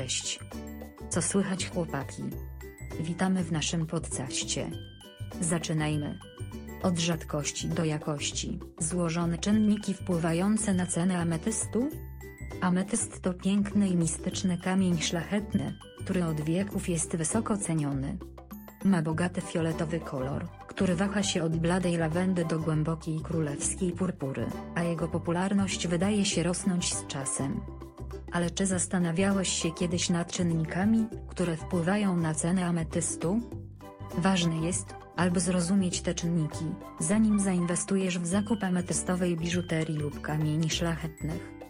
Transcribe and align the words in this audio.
Cześć. 0.00 0.40
Co 1.08 1.22
słychać 1.22 1.70
chłopaki? 1.70 2.22
Witamy 3.00 3.44
w 3.44 3.52
naszym 3.52 3.86
podcaście. 3.86 4.70
Zaczynajmy. 5.40 6.18
Od 6.82 6.98
rzadkości 6.98 7.68
do 7.68 7.84
jakości. 7.84 8.58
Złożone 8.78 9.38
czynniki 9.38 9.94
wpływające 9.94 10.74
na 10.74 10.86
cenę 10.86 11.18
ametystu? 11.18 11.88
Ametyst 12.60 13.22
to 13.22 13.34
piękny 13.34 13.88
i 13.88 13.96
mistyczny 13.96 14.58
kamień 14.58 15.00
szlachetny, 15.00 15.74
który 16.04 16.24
od 16.24 16.40
wieków 16.40 16.88
jest 16.88 17.16
wysoko 17.16 17.56
ceniony. 17.56 18.18
Ma 18.84 19.02
bogaty 19.02 19.40
fioletowy 19.40 20.00
kolor, 20.00 20.48
który 20.68 20.96
waha 20.96 21.22
się 21.22 21.42
od 21.42 21.56
bladej 21.56 21.96
lawendy 21.96 22.44
do 22.44 22.58
głębokiej 22.58 23.20
królewskiej 23.20 23.92
purpury, 23.92 24.46
a 24.74 24.82
jego 24.82 25.08
popularność 25.08 25.88
wydaje 25.88 26.24
się 26.24 26.42
rosnąć 26.42 26.94
z 26.94 27.06
czasem. 27.06 27.60
Ale 28.32 28.50
czy 28.50 28.66
zastanawiałeś 28.66 29.48
się 29.48 29.70
kiedyś 29.70 30.10
nad 30.10 30.32
czynnikami, 30.32 31.06
które 31.28 31.56
wpływają 31.56 32.16
na 32.16 32.34
cenę 32.34 32.66
ametystu? 32.66 33.40
Ważne 34.18 34.56
jest, 34.56 34.94
aby 35.16 35.40
zrozumieć 35.40 36.00
te 36.00 36.14
czynniki, 36.14 36.64
zanim 37.00 37.40
zainwestujesz 37.40 38.18
w 38.18 38.26
zakup 38.26 38.64
ametystowej 38.64 39.36
biżuterii 39.36 39.98
lub 39.98 40.20
kamieni 40.20 40.70
szlachetnych. 40.70 41.60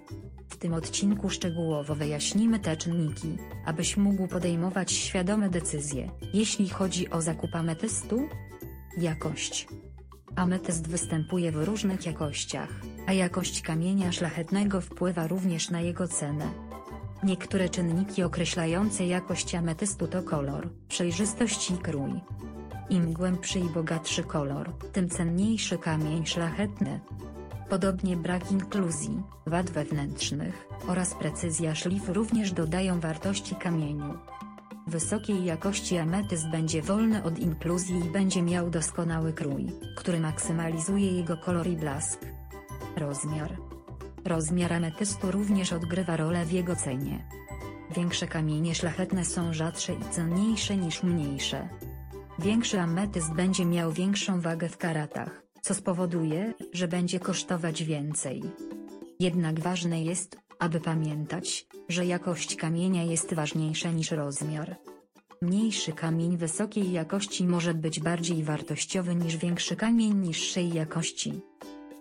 W 0.48 0.56
tym 0.56 0.74
odcinku 0.74 1.30
szczegółowo 1.30 1.94
wyjaśnimy 1.94 2.58
te 2.58 2.76
czynniki, 2.76 3.36
abyś 3.66 3.96
mógł 3.96 4.28
podejmować 4.28 4.92
świadome 4.92 5.50
decyzje, 5.50 6.10
jeśli 6.34 6.68
chodzi 6.68 7.10
o 7.10 7.22
zakup 7.22 7.54
ametystu. 7.54 8.28
Jakość. 8.98 9.68
Ametyst 10.36 10.88
występuje 10.88 11.52
w 11.52 11.64
różnych 11.64 12.06
jakościach, 12.06 12.68
a 13.06 13.12
jakość 13.12 13.62
kamienia 13.62 14.12
szlachetnego 14.12 14.80
wpływa 14.80 15.26
również 15.26 15.70
na 15.70 15.80
jego 15.80 16.08
cenę. 16.08 16.50
Niektóre 17.22 17.68
czynniki 17.68 18.22
określające 18.22 19.06
jakość 19.06 19.54
ametystu 19.54 20.06
to 20.06 20.22
kolor, 20.22 20.68
przejrzystość 20.88 21.70
i 21.70 21.78
krój. 21.78 22.20
Im 22.90 23.12
głębszy 23.12 23.58
i 23.58 23.68
bogatszy 23.68 24.22
kolor, 24.22 24.72
tym 24.92 25.08
cenniejszy 25.08 25.78
kamień 25.78 26.26
szlachetny. 26.26 27.00
Podobnie 27.68 28.16
brak 28.16 28.50
inkluzji, 28.52 29.22
wad 29.46 29.70
wewnętrznych, 29.70 30.66
oraz 30.88 31.14
precyzja 31.14 31.74
szlifu 31.74 32.12
również 32.12 32.52
dodają 32.52 33.00
wartości 33.00 33.54
kamieniu. 33.54 34.18
Wysokiej 34.90 35.44
jakości 35.44 35.98
ametyst 35.98 36.48
będzie 36.48 36.82
wolny 36.82 37.22
od 37.22 37.38
inkluzji 37.38 37.98
i 37.98 38.10
będzie 38.10 38.42
miał 38.42 38.70
doskonały 38.70 39.32
krój, 39.32 39.66
który 39.96 40.20
maksymalizuje 40.20 41.12
jego 41.12 41.36
kolor 41.36 41.66
i 41.66 41.76
blask. 41.76 42.20
Rozmiar. 42.96 43.56
Rozmiar 44.24 44.72
ametystu 44.72 45.30
również 45.30 45.72
odgrywa 45.72 46.16
rolę 46.16 46.44
w 46.44 46.52
jego 46.52 46.76
cenie. 46.76 47.28
Większe 47.96 48.26
kamienie 48.26 48.74
szlachetne 48.74 49.24
są 49.24 49.52
rzadsze 49.52 49.94
i 49.94 50.04
cenniejsze 50.10 50.76
niż 50.76 51.02
mniejsze. 51.02 51.68
Większy 52.38 52.80
ametyst 52.80 53.34
będzie 53.34 53.66
miał 53.66 53.92
większą 53.92 54.40
wagę 54.40 54.68
w 54.68 54.78
karatach, 54.78 55.42
co 55.62 55.74
spowoduje, 55.74 56.54
że 56.72 56.88
będzie 56.88 57.20
kosztować 57.20 57.84
więcej. 57.84 58.42
Jednak 59.20 59.60
ważne 59.60 60.02
jest, 60.02 60.38
aby 60.60 60.80
pamiętać, 60.80 61.66
że 61.88 62.06
jakość 62.06 62.56
kamienia 62.56 63.02
jest 63.02 63.34
ważniejsza 63.34 63.90
niż 63.90 64.10
rozmiar. 64.10 64.76
Mniejszy 65.42 65.92
kamień 65.92 66.36
wysokiej 66.36 66.92
jakości 66.92 67.46
może 67.46 67.74
być 67.74 68.00
bardziej 68.00 68.44
wartościowy 68.44 69.14
niż 69.14 69.36
większy 69.36 69.76
kamień 69.76 70.14
niższej 70.14 70.72
jakości. 70.72 71.40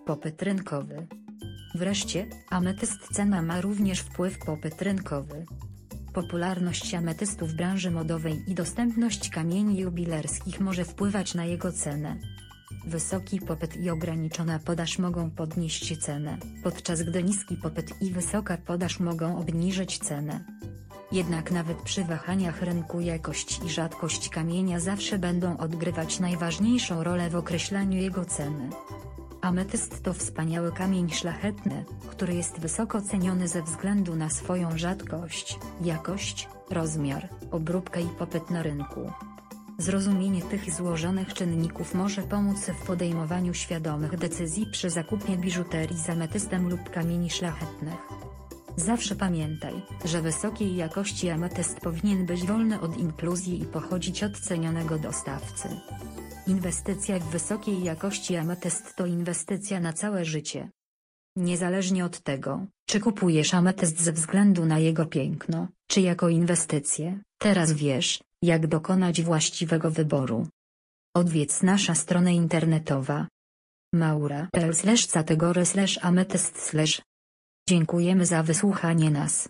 Popyt 0.06 0.42
rynkowy. 0.42 1.06
Wreszcie, 1.74 2.26
ametyst 2.50 3.08
cena 3.12 3.42
ma 3.42 3.60
również 3.60 4.00
wpływ 4.00 4.38
popyt 4.38 4.82
rynkowy. 4.82 5.46
Popularność 6.14 6.94
ametystu 6.94 7.46
w 7.46 7.54
branży 7.54 7.90
modowej 7.90 8.44
i 8.46 8.54
dostępność 8.54 9.30
kamieni 9.30 9.78
jubilerskich 9.78 10.60
może 10.60 10.84
wpływać 10.84 11.34
na 11.34 11.44
jego 11.44 11.72
cenę. 11.72 12.16
Wysoki 12.86 13.40
popyt 13.40 13.76
i 13.76 13.90
ograniczona 13.90 14.58
podaż 14.58 14.98
mogą 14.98 15.30
podnieść 15.30 15.98
cenę, 15.98 16.38
podczas 16.62 17.02
gdy 17.02 17.22
niski 17.22 17.56
popyt 17.56 18.02
i 18.02 18.10
wysoka 18.10 18.58
podaż 18.66 19.00
mogą 19.00 19.38
obniżyć 19.38 19.98
cenę. 19.98 20.44
Jednak 21.12 21.50
nawet 21.50 21.76
przy 21.82 22.04
wahaniach 22.04 22.62
rynku 22.62 23.00
jakość 23.00 23.60
i 23.66 23.70
rzadkość 23.70 24.28
kamienia 24.28 24.80
zawsze 24.80 25.18
będą 25.18 25.56
odgrywać 25.56 26.20
najważniejszą 26.20 27.02
rolę 27.02 27.30
w 27.30 27.36
określaniu 27.36 27.98
jego 27.98 28.24
ceny. 28.24 28.70
Ametyst 29.40 30.02
to 30.02 30.12
wspaniały 30.12 30.72
kamień 30.72 31.10
szlachetny, 31.10 31.84
który 32.10 32.34
jest 32.34 32.60
wysoko 32.60 33.02
ceniony 33.02 33.48
ze 33.48 33.62
względu 33.62 34.16
na 34.16 34.30
swoją 34.30 34.78
rzadkość, 34.78 35.58
jakość, 35.80 36.48
rozmiar, 36.70 37.28
obróbkę 37.50 38.02
i 38.02 38.08
popyt 38.18 38.50
na 38.50 38.62
rynku. 38.62 39.12
Zrozumienie 39.80 40.42
tych 40.42 40.74
złożonych 40.74 41.34
czynników 41.34 41.94
może 41.94 42.22
pomóc 42.22 42.66
w 42.66 42.86
podejmowaniu 42.86 43.54
świadomych 43.54 44.16
decyzji 44.16 44.66
przy 44.72 44.90
zakupie 44.90 45.36
biżuterii 45.36 45.98
z 45.98 46.10
ametystem 46.10 46.68
lub 46.68 46.90
kamieni 46.90 47.30
szlachetnych. 47.30 47.98
Zawsze 48.76 49.16
pamiętaj, 49.16 49.74
że 50.04 50.22
wysokiej 50.22 50.76
jakości 50.76 51.30
ametyst 51.30 51.80
powinien 51.80 52.26
być 52.26 52.46
wolny 52.46 52.80
od 52.80 52.98
inkluzji 52.98 53.62
i 53.62 53.64
pochodzić 53.64 54.22
od 54.22 54.40
cenionego 54.40 54.98
dostawcy. 54.98 55.68
Inwestycja 56.46 57.18
w 57.18 57.30
wysokiej 57.30 57.84
jakości 57.84 58.36
ametyst 58.36 58.96
to 58.96 59.06
inwestycja 59.06 59.80
na 59.80 59.92
całe 59.92 60.24
życie. 60.24 60.70
Niezależnie 61.36 62.04
od 62.04 62.20
tego, 62.20 62.66
czy 62.86 63.00
kupujesz 63.00 63.54
ametyst 63.54 64.00
ze 64.00 64.12
względu 64.12 64.66
na 64.66 64.78
jego 64.78 65.06
piękno, 65.06 65.68
czy 65.86 66.00
jako 66.00 66.28
inwestycję, 66.28 67.18
teraz 67.38 67.72
wiesz, 67.72 68.20
jak 68.42 68.66
dokonać 68.66 69.22
właściwego 69.22 69.90
wyboru. 69.90 70.46
Odwiedz 71.16 71.62
nasza 71.62 71.94
stronę 71.94 72.34
internetowa 72.34 73.28
maura.pl 73.94 74.74
category 75.06 75.66
ametyst 76.02 76.58
Dziękujemy 77.68 78.26
za 78.26 78.42
wysłuchanie 78.42 79.10
nas. 79.10 79.48